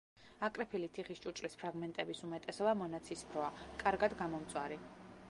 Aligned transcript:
აკრეფილი 0.45 0.87
თიხის 0.95 1.21
ჭურჭლის 1.25 1.57
ფრაგმენტების 1.63 2.23
უმეტესობა 2.29 2.73
მონაცრისფროა, 2.81 3.53
კარგად 3.85 4.17
გამომწვარი. 4.23 4.81